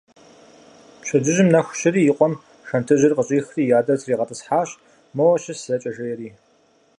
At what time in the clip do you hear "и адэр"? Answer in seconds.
3.69-3.97